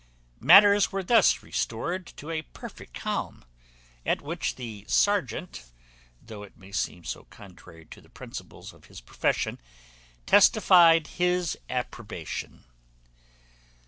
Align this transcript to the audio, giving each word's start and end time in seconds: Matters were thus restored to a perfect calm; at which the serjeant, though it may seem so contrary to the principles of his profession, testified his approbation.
Matters 0.39 0.91
were 0.91 1.03
thus 1.03 1.43
restored 1.43 2.07
to 2.17 2.31
a 2.31 2.41
perfect 2.41 2.95
calm; 2.95 3.45
at 4.03 4.19
which 4.19 4.55
the 4.55 4.83
serjeant, 4.87 5.65
though 6.19 6.41
it 6.41 6.57
may 6.57 6.71
seem 6.71 7.03
so 7.03 7.25
contrary 7.25 7.85
to 7.91 8.01
the 8.01 8.09
principles 8.09 8.73
of 8.73 8.85
his 8.85 8.99
profession, 8.99 9.61
testified 10.25 11.05
his 11.05 11.55
approbation. 11.69 12.63